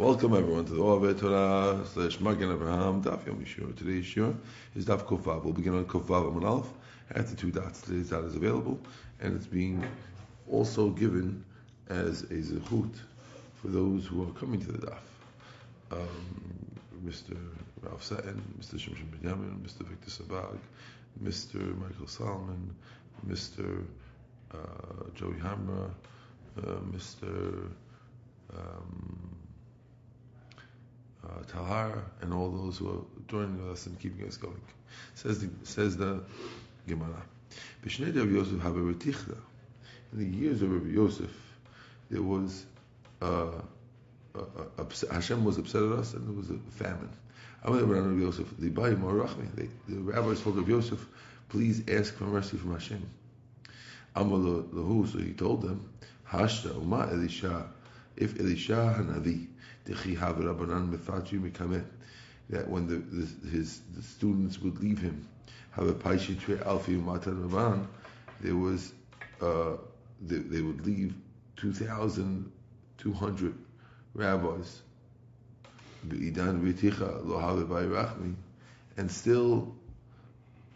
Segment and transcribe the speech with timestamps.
[0.00, 3.76] Welcome everyone to the Ove Torah slash Magen Abraham Daf Yom Yishur.
[3.76, 4.34] Today's Shur
[4.74, 5.44] is Daf Kofav.
[5.44, 6.68] We'll begin on Kofav Amud Aleph
[7.10, 7.82] at the two dots.
[7.82, 8.80] Today's dot is available
[9.20, 9.84] and it's being
[10.50, 11.44] also given
[11.90, 12.94] as a zechut
[13.60, 15.02] for those who are coming to the daf.
[15.92, 16.70] Um,
[17.04, 17.36] Mr.
[17.82, 18.76] Ralph Sutton, Mr.
[18.76, 19.86] Shimshon Benyamin, Mr.
[19.86, 20.58] Victor Sabag,
[21.22, 21.78] Mr.
[21.78, 22.74] Michael Solomon,
[23.28, 23.84] Mr.
[24.50, 24.56] Uh,
[25.14, 25.90] Joey Hamra,
[26.56, 27.68] uh, Mr.
[28.56, 29.39] Um,
[31.24, 34.60] uh, Tahar, and all those who are joining us and keeping us going.
[35.14, 36.22] Says the, says the
[36.88, 37.22] Gemara.
[37.84, 41.30] B'shnei Rav Yosef have In the years of Rabbi Yosef,
[42.10, 42.66] there was
[43.22, 43.50] uh,
[44.34, 44.42] uh,
[44.78, 47.10] uh, Hashem was upset at us, and there was a famine.
[47.64, 51.06] Rabbi Yosef, the the rabbis told Rabbi Yosef,
[51.48, 53.08] please ask for mercy from Hashem.
[54.16, 54.64] Amal
[55.06, 55.88] so he told them,
[56.28, 57.68] Hashta Uma Elisha,
[58.16, 59.46] if Elisha Hanavi
[62.50, 65.26] that when the, the, his the students would leave him,
[68.40, 68.92] there was
[69.40, 69.76] uh,
[70.20, 71.14] they, they would leave
[71.56, 73.54] 2,200
[74.14, 74.82] rabbis,
[78.96, 79.74] and still,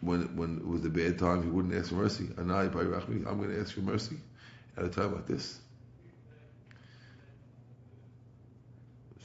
[0.01, 2.29] when when it was a bad time, he wouldn't ask for mercy.
[2.37, 4.17] I'm going to ask for mercy
[4.77, 5.59] at a time like this.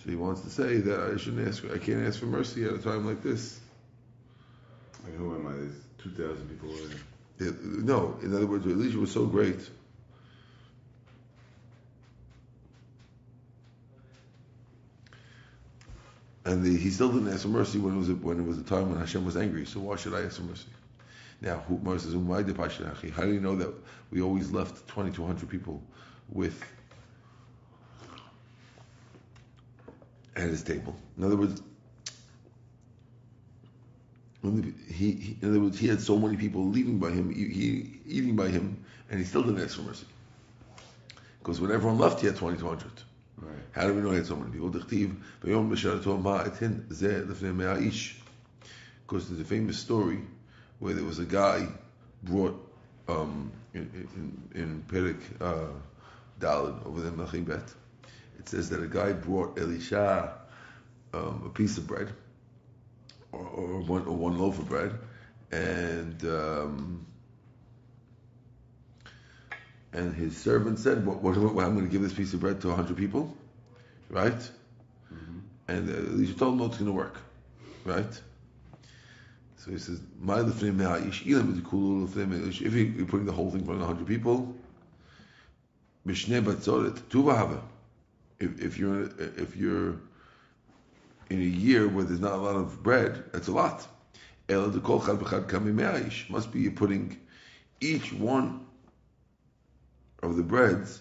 [0.02, 1.64] So he wants to say that I shouldn't ask.
[1.64, 3.60] I can't ask for mercy at a time like this.
[5.04, 5.52] Like who am I?
[5.52, 6.74] There's two thousand people.
[7.38, 9.68] Yeah, no, in other words, Elisha was so great.
[16.46, 18.58] And the, he still didn't ask for mercy when it was a, when it was
[18.58, 19.66] a time when Hashem was angry.
[19.66, 20.66] So why should I ask for mercy?
[21.42, 23.72] Now, who says, How do you know that
[24.10, 25.82] we always left 2,200 people
[26.30, 26.62] with
[30.40, 30.94] at his table.
[31.16, 31.62] In other words,
[34.42, 38.00] he, he, in other words, he had so many people leaving by him, he, he,
[38.06, 40.06] eating by him, and he still didn't ask for mercy.
[41.38, 42.90] Because when everyone left, he had 2,200.
[43.36, 43.56] Right.
[43.72, 44.68] How do we know he had so many people?
[49.06, 50.20] Because there's a famous story
[50.78, 51.66] where there was a guy
[52.22, 52.54] brought
[53.08, 55.68] um, in, in, in Perik uh,
[56.38, 57.74] Dalad over there, Machim Bet
[58.40, 60.32] it says that a guy brought Elisha
[61.12, 62.10] um, a piece of bread,
[63.32, 64.98] or, or, one, or one loaf of bread,
[65.52, 67.06] and um,
[69.92, 72.62] and his servant said, "What, what, what I'm going to give this piece of bread
[72.62, 73.36] to hundred people,
[74.08, 74.32] right?"
[75.12, 75.38] Mm-hmm.
[75.68, 77.16] And uh, Elisha told him, "No, it's going to work,
[77.84, 78.20] right?"
[79.58, 81.12] So he says, "My If
[82.72, 84.54] you're putting the whole thing for hundred people,
[88.40, 89.04] if, if you're
[89.36, 89.94] if you're
[91.30, 93.86] in a year where there's not a lot of bread, that's a lot.
[94.48, 94.82] Must
[96.52, 97.16] be you're putting
[97.80, 98.66] each one
[100.22, 101.00] of the breads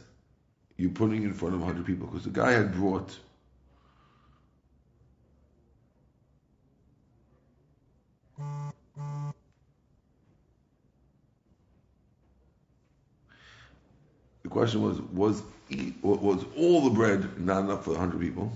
[0.77, 3.19] you're putting in front of 100 people because the guy had brought
[14.49, 15.43] the question was was
[16.01, 18.51] was all the bread not enough for 100 people?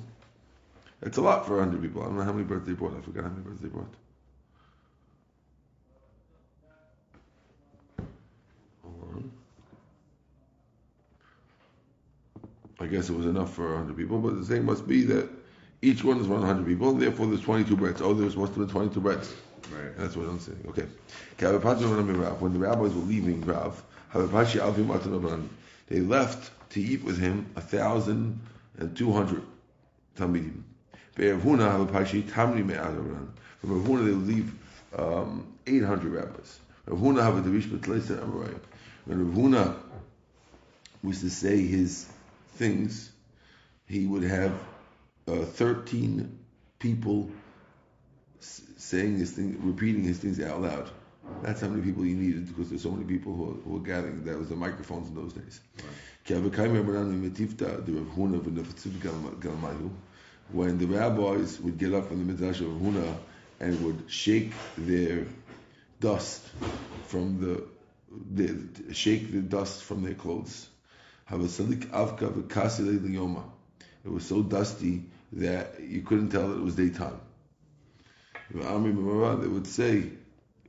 [1.03, 2.01] It's a lot for 100 people.
[2.01, 2.97] I don't know how many breads they brought.
[2.97, 3.93] I forgot how many breads they brought.
[8.83, 9.31] Hold on.
[12.79, 15.29] I guess it was enough for 100 people, but the thing must be that
[15.81, 18.01] each one is 100 people, and therefore there's 22 breads.
[18.01, 19.33] Oh, there must have been 22 breads.
[19.71, 19.95] Right.
[19.97, 20.65] That's what I'm saying.
[20.69, 20.87] Okay.
[21.37, 23.83] When the rabbis were leaving Rav,
[25.88, 28.39] they left to eat with him a thousand
[28.77, 29.44] and two hundred
[30.17, 30.63] talmidim.
[31.16, 33.27] Be'evhuna have a pashi tamri me'adaran.
[33.59, 34.53] From Ravhuna they leave
[34.97, 36.59] um, eight hundred rabbis.
[36.88, 38.59] Ravhuna have a devish betleisa amarai.
[39.05, 39.75] When Ravhuna
[41.03, 42.07] was to say his
[42.55, 43.11] things,
[43.88, 44.53] he would have
[45.27, 46.40] uh, thirteen
[46.79, 47.29] people
[48.40, 50.90] saying his thing, repeating his things out loud.
[51.41, 54.24] That's how many people you needed because there's so many people who, who were gathering.
[54.24, 55.59] That was the microphones in those days.
[60.52, 63.16] When the rabbis would get up from the midrash of Huna
[63.59, 65.26] and would shake their
[66.00, 66.46] dust
[67.08, 67.64] from the,
[68.35, 70.68] the shake the dust from their clothes.
[74.06, 75.03] It was so dusty
[75.34, 77.20] that you couldn't tell that it was daytime.
[78.53, 80.12] They would say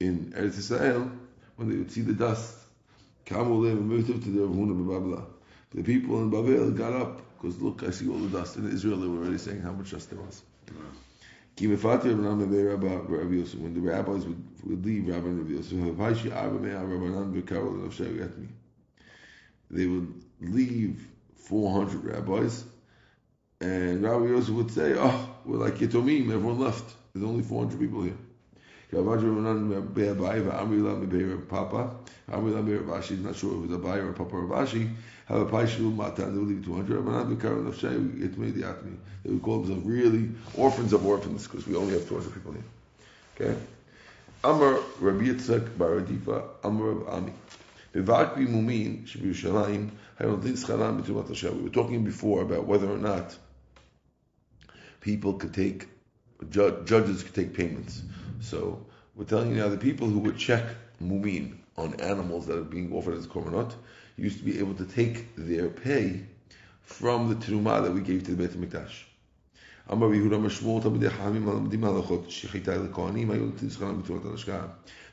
[0.00, 1.10] in Eretz Israel
[1.56, 2.58] when they would see the dust.
[3.26, 3.34] The
[5.82, 8.96] people in Babel got up Because look, I see all the dust in Israel.
[8.96, 10.42] They were already saying how much dust there was.
[10.70, 10.80] Wow.
[11.56, 13.60] Ki mefati Rabbanan mevei Rabba- Rabbi Yosef.
[13.60, 17.82] When the rabbis would, would leave Rabbi and Rabbi Yosef, "Havaishi arba mea Rabbanan v'karol
[17.82, 18.48] l'nafshei yetmi."
[19.70, 21.06] they would leave
[21.36, 22.64] 400 rabbis,
[23.60, 26.30] and Rabbi Yosef would say, "Oh, we're like Yitomim.
[26.30, 26.94] Everyone left.
[27.12, 28.16] There's only 400 people here."
[31.48, 31.90] Papa.
[32.30, 33.18] Ashi.
[33.22, 34.90] Not sure if it was Abai or Papa Rav Ashi.
[35.26, 36.32] Have a paishu matan.
[36.32, 37.02] They would leave 200.
[37.02, 38.96] Rabbanan v'karol l'nafshei yetmi diatmi.
[39.22, 42.64] They would call themselves really orphans of orphans because we only have 200 people here.
[43.40, 43.56] Okay?
[44.44, 47.32] Amar Rabbi Yitzchak Bar Adifa, Amar Rav Ami.
[47.94, 51.56] Bivakbi Mumin, Shebirushalayim, Hayontin Scharam B'tumat Hashem.
[51.56, 53.36] We were talking before about whether or not
[55.00, 55.88] people could take,
[56.50, 58.02] judges could take payments.
[58.43, 58.85] So
[59.15, 60.65] we're telling you now the people who would check
[61.01, 63.73] Mumin on animals that are being offered as korbanot
[64.17, 66.25] used to be able to take their pay
[66.81, 69.05] from the terumah that we gave to the Beit HaMikdash.
[69.91, 74.67] אמר רבי יהודה משמעות תלמידי חכמים מלמדים הלכות שחיטה לכהנים היו נותנים שכרם בתורת ההשקעה.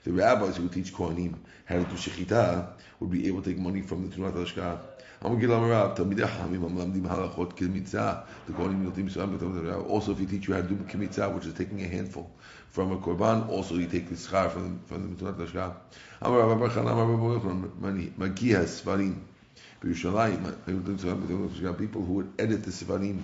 [0.05, 1.35] The rabbis who would teach kohanim
[1.67, 2.67] how to do shechita
[3.01, 4.77] would be able to take money from the תורת ההשקעה.
[5.25, 8.15] אמר גיל אמר רב, תלמידי חכמים המלמדים הלכות כמיצה,
[8.49, 9.89] the kohanim נותנים שכרם בתורת ההשקעה.
[9.89, 12.31] Also if you teach you how to do kmitzah, which is taking a handful
[12.71, 15.71] from a korban, also you take the schar from, from the תורת ההשקעה.
[16.27, 17.63] אמר רב אבר חנן אמר רב יוחנן,
[18.19, 19.15] מגיע ספרים
[19.83, 21.73] בירושלים, היו נותנים שכרם בתורת ההשקעה.
[21.73, 23.23] People who would edit the ספרים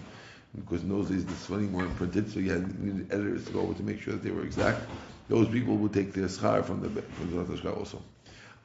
[0.55, 3.53] because in those days the Sfarim weren't printed, so you had you needed editors to
[3.53, 4.81] go over to make sure that they were exact.
[5.29, 8.03] Those people would take their schar from the from the Torah Shkar also.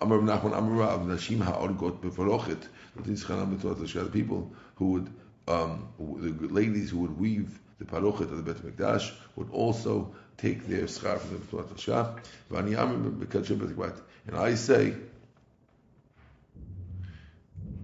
[0.03, 2.67] Amar Rav Nachman Amar Rav Nashim Ha'orgot Befarochet
[2.97, 5.09] the people who would
[5.47, 10.67] um, the ladies who would weave the parochet of the Bet Mikdash would also take
[10.67, 12.23] their schar from the.
[12.51, 13.95] V'ani Amar
[14.27, 14.95] And I say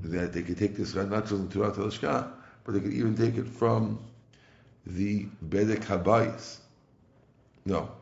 [0.02, 2.30] that they could take this schar not just from the Torah Shkar,
[2.64, 4.00] but they could even take it from
[4.86, 6.58] the Bedek Habayis.
[7.64, 7.92] No.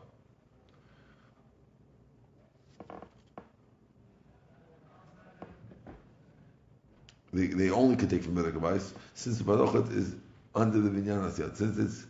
[7.37, 10.15] They, they only could take from Bedek Habayis since the Parochet is
[10.55, 11.55] under the Vinyan Asiyat.
[11.55, 12.05] Since it's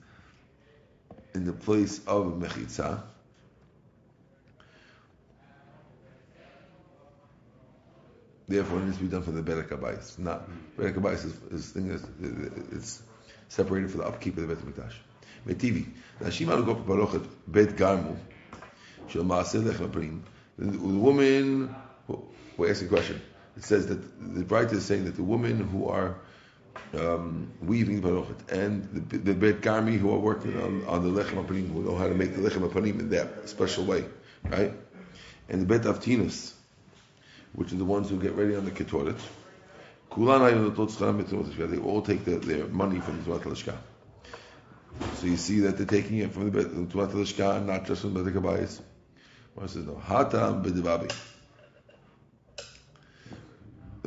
[1.33, 3.03] in the place of Mechitza,
[8.49, 10.17] Therefore, it needs to be done for the Bedek Habayis.
[10.17, 12.05] Not Bedek Habayis is, is thing is
[12.71, 13.03] it's
[13.49, 14.93] separated for the upkeep of the Bet.
[15.45, 15.87] Metivi.
[16.21, 18.15] Nashim alu gop parochet bet garmu
[19.09, 20.23] shel maaseh lechem prim.
[20.57, 21.75] The the woman
[22.07, 22.23] who,
[22.55, 23.21] who asked a question.
[23.57, 23.99] It says that
[24.35, 26.15] the writer is saying that the women who are
[26.93, 31.23] um, weaving the parochet and the, the bet garmi who are working on, on the
[31.23, 34.05] lechem prim who know how to make the lechem panim in that special way,
[34.43, 34.73] right?
[35.49, 36.53] And the bet avtinus
[37.53, 39.17] which are the ones who get ready on the Ketoret.
[40.15, 43.75] They all take the, their money from the Lashka.
[45.15, 48.31] So you see that they're taking it from the Tumat Lashka, not just from the
[48.31, 48.79] Kabayis.
[49.55, 49.95] One says no.
[49.95, 51.13] Hatam b'devabi.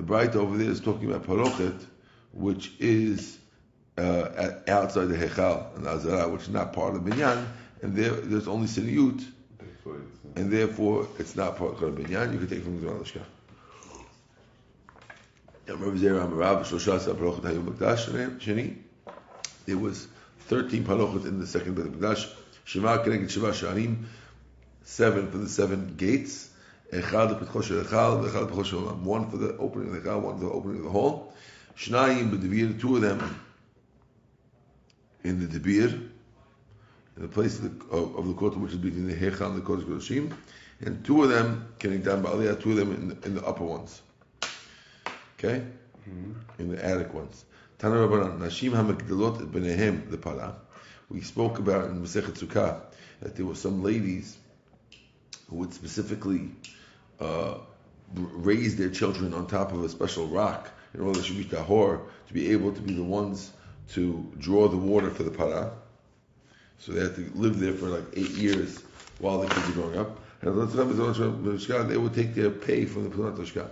[0.00, 1.78] The bright over there is talking about parochet,
[2.32, 3.36] which is
[3.98, 7.44] uh, outside the hechal and azara, which is not part of binyan,
[7.82, 9.22] and there there's only siniyut,
[10.36, 12.32] and therefore it's not part of binyan.
[12.32, 13.20] You can take from the Tumat Lashka.
[19.66, 20.08] There was
[20.46, 22.26] 13 parochet in the second Beit Hamikdash.
[22.64, 23.04] Shema
[24.82, 26.49] seven for the seven gates.
[26.92, 29.02] Echad Petcho Shel Echal, Echad Petcho Shel Olam.
[29.02, 31.32] One for the opening of the Echal, one for the opening of the hall.
[31.76, 33.40] Shnayim B'Devir, two of them
[35.22, 35.92] in the Debir,
[37.16, 39.56] in the place of the, of, of the Kotel, which is between the Hechal and
[39.56, 40.32] the Kodesh Kodashim.
[40.80, 44.00] And two of them, Keneged Ba'aliyah, two of them in the, in the upper ones.
[45.38, 45.62] Okay?
[46.08, 46.32] Mm-hmm.
[46.58, 47.44] In the attic ones.
[47.78, 50.56] Tana Rabbanan, Nashim HaMekdalot B'nehem, the para.
[51.08, 52.80] We spoke about in Masechet Sukkah
[53.20, 54.38] that there were some ladies
[55.48, 56.50] who would specifically
[57.20, 57.54] uh,
[58.14, 62.34] raise their children on top of a special rock in order to be tahor, to
[62.34, 63.52] be able to be the ones
[63.90, 65.72] to draw the water for the para.
[66.78, 68.82] So they had to live there for like eight years
[69.18, 70.18] while the kids are growing up.
[70.42, 73.68] And they would take their pay from the Pnat Hashka.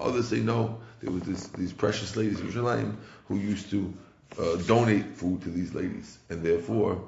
[0.00, 0.78] Others say no.
[1.00, 3.92] There was this, these precious ladies in who used to
[4.38, 7.02] uh, donate food to these ladies, and therefore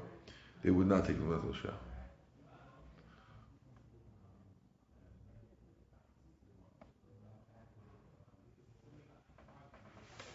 [0.63, 1.75] they would not take the Hashka.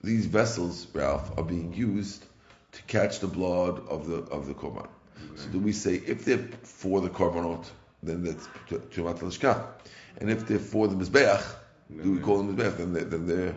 [0.02, 2.22] these vessels, Ralph, are being used
[2.72, 4.86] to catch the blood of the of the korban.
[4.86, 5.36] Okay.
[5.36, 7.64] So do we say if they're for the korbanot,
[8.02, 9.66] then that's tumat lishka,
[10.18, 11.42] and if they're for the mizbeach,
[12.02, 12.76] do we call them mizbeach?
[12.76, 13.54] Then they then they're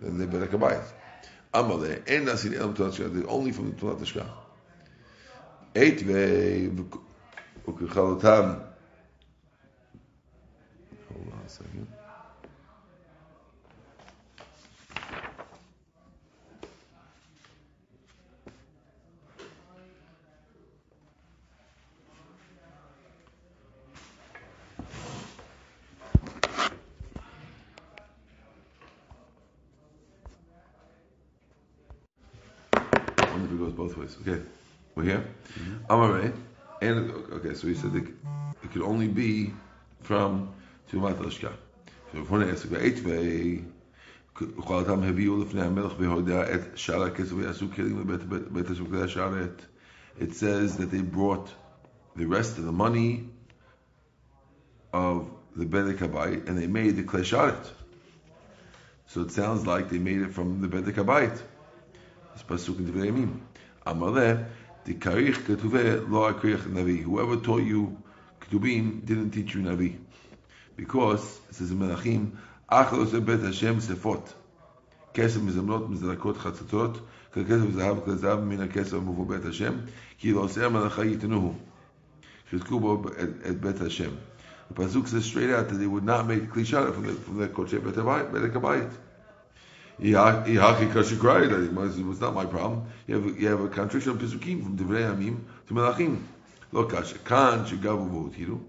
[0.00, 0.84] then they're better kabayit.
[1.54, 3.14] Amale en nasin elam tumat lishka.
[3.14, 4.26] They're only from the tumat lishka.
[5.78, 6.70] Eight ve
[7.66, 8.46] ukechalotam.
[11.08, 11.86] Hold on a second.
[33.76, 34.16] both ways.
[34.20, 34.42] Okay,
[34.97, 35.25] we're here.
[35.59, 35.91] Mm-hmm.
[35.91, 36.33] Amare,
[36.81, 38.07] and okay, so he said it,
[38.63, 39.53] it could only be
[40.01, 40.53] from
[40.91, 41.53] Tumat Lashka.
[42.11, 43.63] So if one asks about Eitvei,
[44.41, 49.65] וכלתם הביאו לפני המלך בהודעה את שאר הכסף ויעשו כלים לבית השמקדש השרת.
[50.19, 51.49] It says that they brought
[52.15, 53.29] the rest of the money
[54.93, 57.65] of the Bedek Habayit and they made the Klei Sharet.
[59.07, 61.39] So it sounds like they made it from the Bedek Habayit.
[62.33, 63.39] It's Pasuk in Devrei Yamim.
[63.85, 64.45] Amaleh,
[64.88, 67.02] the Karich Ketuve Lo Akrich Navi.
[67.02, 68.02] Whoever taught you
[68.40, 69.98] Ketubim didn't teach you Navi.
[70.76, 72.30] Because, it says in Melachim,
[72.72, 74.34] Achlos Bet Hashem Sefot.
[75.14, 77.00] כסף מזמנות מזרקות חצוצות,
[77.32, 79.72] ככסף זהב כזהב מן הכסף המובא בית השם,
[80.18, 81.54] כי לא עושה המלאכה ייתנוהו.
[82.50, 83.02] שתקו בו
[83.50, 84.10] את בית השם.
[84.74, 86.64] Pasuk says straight out that they would not make kli
[86.94, 89.07] from the, from the
[90.00, 91.98] Kodesh Bet HaBayit.
[91.98, 92.86] It was not my problem.
[93.06, 96.22] You have, you have a contradiction of Pesukim from Divrei Amim to Melachim.
[96.72, 97.18] Lo kasha.
[97.18, 98.60] Kan shegavu v'otiru.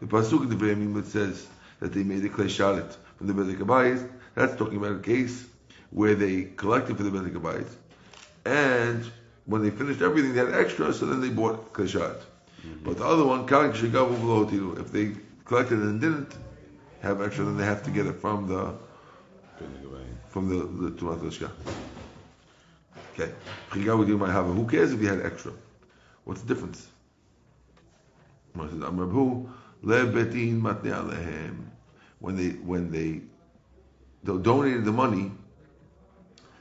[0.00, 1.46] The Pasuk in Divrei Amim that says
[1.80, 5.44] that they made a Klei Sharet from the Bedek Habayis, that's talking about a case
[5.90, 7.68] where they collected for the Bedek Habayis,
[8.44, 9.10] and
[9.46, 12.20] when they finished everything, they had extra, so then they bought Klei Sharet.
[12.60, 12.84] Mm-hmm.
[12.84, 14.78] But the other one, Kan shegavu v'otiru.
[14.80, 15.12] If they
[15.44, 16.36] collected and didn't
[17.00, 18.74] have extra, then they have to get it from the
[20.28, 21.50] from the, the Tumat Lashka.
[23.12, 23.32] Okay.
[23.70, 24.52] Chiga would do my hava.
[24.52, 25.52] Who cares if you had extra?
[26.24, 26.88] What's the difference?
[28.52, 28.68] When
[32.36, 33.20] they when they,
[34.24, 35.32] they donated the money,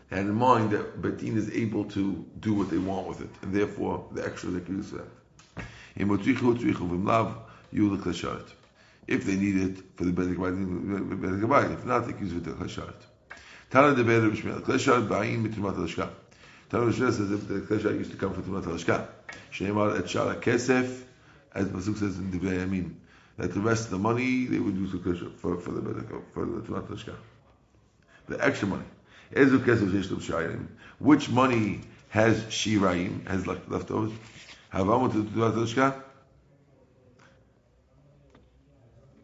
[0.09, 3.53] had in mind that Betin is able to do what they want with it, and
[3.53, 5.07] therefore the extra they can use for that.
[9.07, 10.37] If they need it for the Bedek
[11.71, 13.06] if not, they can use it for the Chasharet.
[13.69, 14.61] Tana de Beder Bishmel.
[14.61, 16.09] Kleshar ba'im mitrumat halashka.
[16.69, 19.07] Tana Bishmel says that the Kleshar used to come from Trumat halashka.
[19.51, 21.01] Shneimar et shara kesef,
[21.53, 22.93] as Pasuk says in Divrei Yamin,
[23.37, 25.81] that the rest of the money they would use for, for, for the
[26.33, 27.15] for the Trumat halashka.
[28.29, 28.85] The extra money.
[29.33, 30.67] Ezu kesef sheshtum shayim.
[30.99, 34.13] Which money has shiraim, has left, leftovers?
[34.73, 36.03] Havamu to halashka?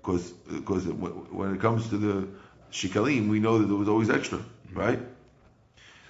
[0.01, 2.27] Because because when it comes to the
[2.73, 4.79] shikalim, we know that there was always extra, mm-hmm.
[4.79, 4.99] right?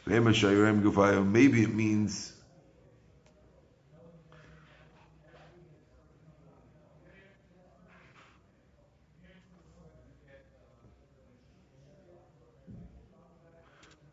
[0.05, 2.33] Maybe it means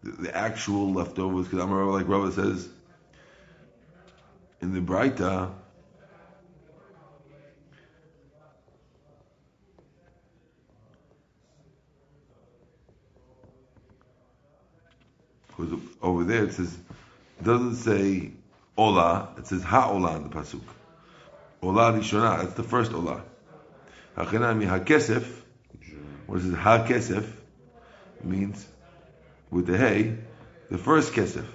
[0.03, 1.47] the, the actual leftovers.
[1.47, 2.69] Because I'm like Rabbi says
[4.61, 5.51] in the Braita
[15.61, 16.73] Because over there it says,
[17.39, 18.33] it doesn't say
[18.77, 20.63] Ola, it says Ha'ola in the Pasuk.
[21.63, 23.23] Ola Rishona, that's the first Ola.
[24.17, 25.27] Hachinami HaKesef,
[26.27, 26.55] what is it?
[26.55, 27.27] HaKesef
[28.23, 28.67] means,
[29.51, 30.17] with the hay,
[30.71, 31.47] the first Kesef.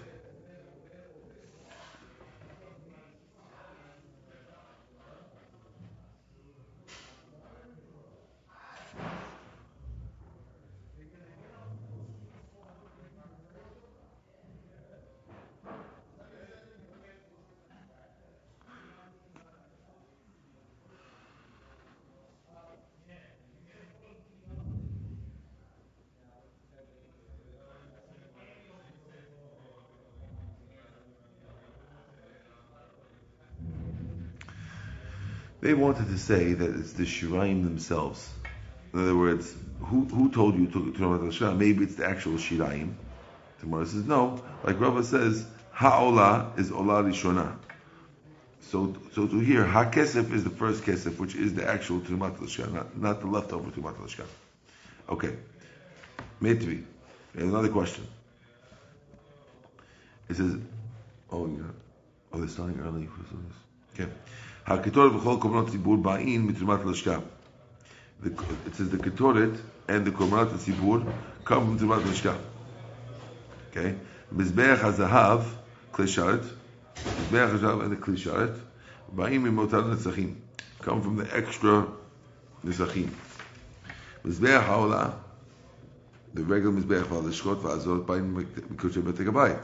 [35.65, 38.31] They wanted to say that it's the Shiraim themselves.
[38.93, 42.93] In other words, who, who told you to Trumat al Maybe it's the actual Shiraim.
[43.63, 44.43] The says no.
[44.63, 47.57] Like Rava says, Ha'ola is Ola Rishona.
[48.61, 52.71] So, so to hear Ha-Kesef is the first Kesef, which is the actual Trumat al
[52.71, 55.35] not, not the leftover Trumat al Okay.
[56.41, 56.83] Made to be.
[57.33, 58.05] Another question.
[60.29, 60.57] It says,
[61.31, 61.63] oh, yeah.
[62.31, 63.09] Oh, they're starting early.
[63.95, 64.11] Okay.
[64.67, 67.21] HaKetoret v'chol korbanot tzibur ba'in mitrumat l'shka.
[68.23, 71.05] It says the ketoret and the korbanot tzibur
[71.43, 72.35] come from trumat l'shka.
[73.69, 73.95] Okay.
[74.33, 75.45] Mizbeach hazahav
[75.93, 76.43] klisharet.
[76.95, 78.59] Mizbeach hazahav and the klisharet.
[79.15, 80.33] Ba'in mimotar netzachim.
[80.81, 81.85] Come from the extra
[82.65, 83.11] netzachim.
[84.23, 85.13] Mizbeach haolah.
[86.33, 89.63] The regular mizbeach v'alishkot v'azot ba'in mikoshe betek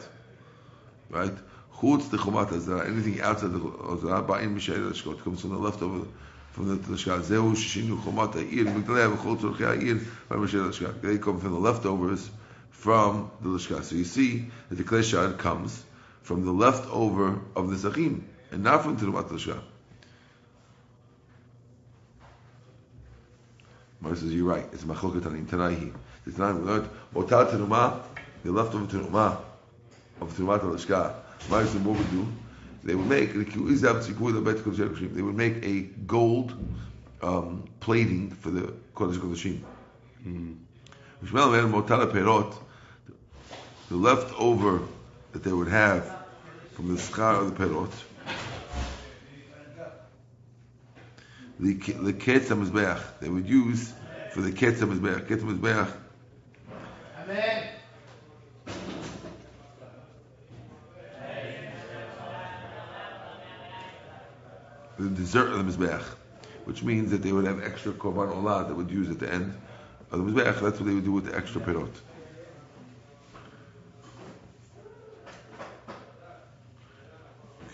[1.10, 1.34] Right?
[1.81, 3.59] Chutz the chumat azara, anything outside the
[3.91, 6.05] azara, ba'in mishayel ashkot, comes from the leftover,
[6.51, 7.21] from the tashkat.
[7.21, 9.95] Zehu shishinu chumat ha'ir, migdalei v'chol tzorchei ha'ir,
[10.29, 11.01] ba'in mishayel ashkot.
[11.01, 12.29] They come from the leftovers
[12.69, 13.83] from the lishkat.
[13.83, 15.83] So you see that the kleshad comes
[16.21, 18.21] from the leftover of the zachim,
[18.51, 19.59] and not from terumat lishkat.
[24.01, 24.67] Mar says, you're right.
[24.71, 25.93] It's machoket anim tanaihi.
[26.38, 28.03] Not, we learned, motat terumah,
[28.43, 29.41] the leftover terumah
[30.19, 30.61] of terumat
[31.50, 31.83] lishkat.
[31.83, 32.27] What would do?
[32.83, 36.53] They would make they would make a gold
[37.21, 39.62] um, plating for the Kodesh Kodeshim.
[40.25, 40.57] Mm.
[43.89, 44.81] The leftover
[45.33, 46.17] that they would have
[46.74, 47.91] from the schar of the perot,
[51.60, 53.93] the the ketz they would use
[54.33, 55.27] for the ketz mizbeach.
[55.27, 55.93] Ketz.
[57.24, 57.80] Amen.
[65.01, 66.03] The dessert of the Mizbeach,
[66.65, 69.58] which means that they would have extra Korban Olah that would use at the end
[70.12, 70.60] of the Mizbeach.
[70.60, 71.93] That's what they would do with the extra Perot.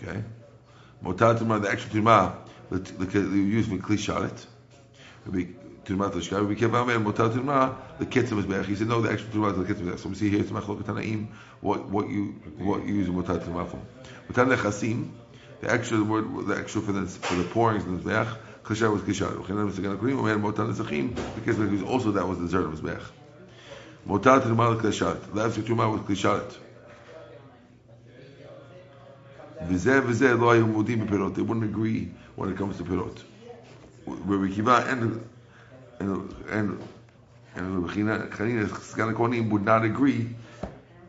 [0.02, 0.22] Okay.
[1.04, 2.36] Motat the extra Tumah,
[2.70, 4.46] they use Mikli Sharet.
[5.26, 5.46] Would be
[5.84, 6.56] Tumah Tashkar.
[6.56, 8.66] Kevam and Motat Tumah, the Ketzah Mizbeach.
[8.66, 9.98] He said, no, the extra Tumah, the Ketzah Mizbeach.
[9.98, 11.28] So we see here, Tumah Chlok Tanaim,
[11.60, 13.80] what, what you, what you use Motat Tumah for.
[14.30, 15.10] Motat Nechasim,
[15.60, 18.36] the extra word, the extra for the for the pourings in the mizbeach.
[18.64, 19.34] Kashar was kashar.
[19.34, 20.28] Uchenan was again akurim.
[20.28, 23.02] Had motan nezachim because because also that was the dessert of mizbeach.
[24.06, 25.34] Motat rumal kashat.
[25.34, 26.54] Last truma was kashat.
[29.64, 31.34] V'zeh v'zeh lo hayu modim b'perot.
[31.34, 33.22] They wouldn't agree when it comes to perot.
[34.06, 35.28] Rabbi Kiva and
[36.00, 36.88] and and
[37.56, 40.28] and Rabbi Chanina Sgan would not agree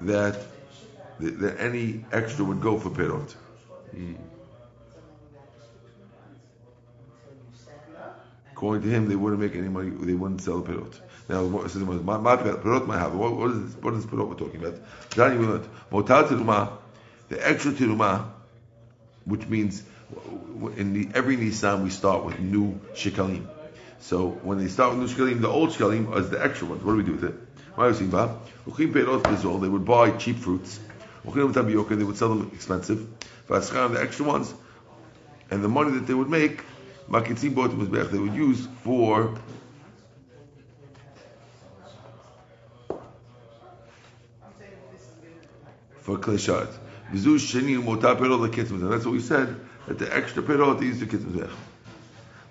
[0.02, 0.40] that
[1.20, 3.36] that any extra would go for perot.
[3.96, 4.16] Mm.
[8.60, 9.89] According to him, they wouldn't make any money.
[9.89, 11.00] They wouldn't sell the perot.
[11.30, 13.15] Now, my, my perot might have.
[13.15, 14.78] What, what is this, what is perot we're talking about?
[15.12, 15.48] Johnny, we
[15.89, 16.78] motal
[17.30, 18.26] the extra teruma,
[19.24, 19.84] which means
[20.76, 23.48] in the, every Nissan we start with new shikalim.
[24.02, 26.84] So when they start with new shikalim, the old shikalim is the extra ones.
[26.84, 27.36] What do we do with it?
[29.62, 30.82] They would buy cheap fruits.
[31.24, 33.08] They would sell them expensive.
[33.48, 34.54] The extra ones,
[35.50, 36.62] and the money that they would make
[37.10, 39.36] makitzim bot mizbech they would use for
[46.02, 46.72] for kleshat.
[47.12, 49.56] Vizu sheni mota perot leketz That's what we said
[49.88, 51.52] that the extra perot is the ketz mizbech.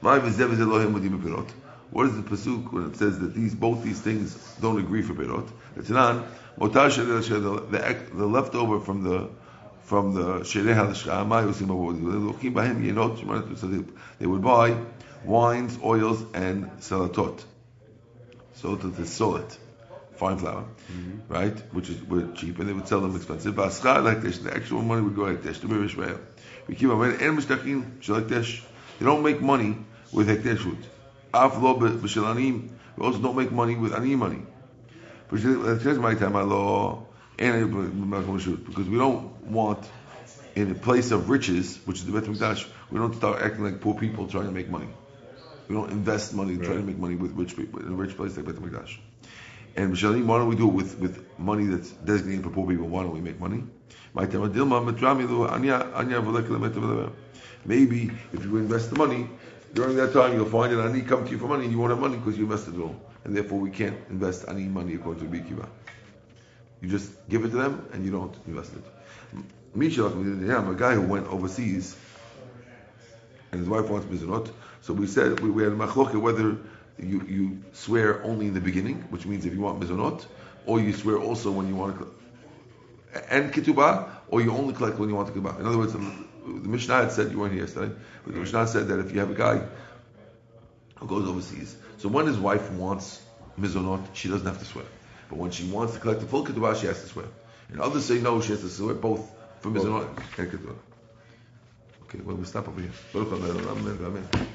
[0.00, 1.48] My vizev is Elohim mudim perot.
[1.90, 5.14] What is the pasuk when it says that these both these things don't agree for
[5.14, 5.48] perot?
[5.76, 6.26] It's not
[6.58, 9.28] the the leftover from the
[9.88, 11.16] from the Shereh HaLashka,
[14.18, 14.76] they would buy
[15.24, 17.42] wines, oils, and salatot.
[18.60, 19.46] Salatot is solid,
[20.16, 21.32] fine flour, mm-hmm.
[21.32, 21.58] right?
[21.72, 23.54] Which is were cheap, and they would sell them expensive.
[23.54, 25.58] Baschar like this, the actual money would go like this.
[25.60, 26.20] To Israel,
[26.66, 28.62] we keep on and mishtachim shalaktesh.
[28.98, 29.78] They don't make money
[30.12, 30.84] with hekdesh food.
[31.32, 32.68] Af lo b'shelanim.
[32.96, 34.42] We also don't make money with ani money.
[35.30, 36.34] Because my time,
[37.38, 39.88] law because we don't want
[40.54, 43.80] in a place of riches, which is the Bet Mikdash, we don't start acting like
[43.80, 44.88] poor people trying to make money.
[45.68, 46.64] We don't invest money right.
[46.64, 48.98] trying to make money with rich people in a rich place like Bet Mikdash.
[49.76, 52.88] And Mishalim, why don't we do it with, with money that's designated for poor people?
[52.88, 53.62] Why don't we make money?
[57.64, 59.28] Maybe if you invest the money,
[59.74, 61.90] during that time you'll find that Ani come to you for money and you won't
[61.90, 62.96] have money because you invested it all.
[63.24, 65.68] And therefore we can't invest any money according to Bikiva.
[66.80, 68.82] You just give it to them and you don't invest it.
[69.74, 71.96] I'm a guy who went overseas
[73.52, 74.50] and his wife wants mizonot.
[74.80, 76.56] So we said we, we had a machloket whether
[76.98, 80.26] you, you swear only in the beginning, which means if you want mizonot,
[80.66, 82.14] or you swear also when you want to,
[83.30, 85.58] and ketubah, or you only collect when you want to ketubah.
[85.60, 88.66] In other words, the, the Mishnah had said you weren't here yesterday, but the Mishnah
[88.66, 89.62] said that if you have a guy
[90.96, 93.22] who goes overseas, so when his wife wants
[93.58, 94.84] mizonot, she doesn't have to swear,
[95.28, 97.26] but when she wants to collect the full ketubah, she has to swear.
[97.70, 100.74] And others say no, she has to swear both for mizonot and ketubah.
[102.04, 104.48] Okay, well we stop over here.